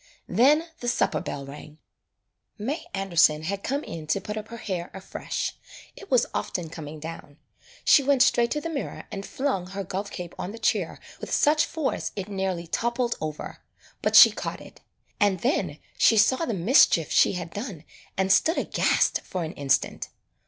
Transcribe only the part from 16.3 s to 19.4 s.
the mischief she had done and stood aghast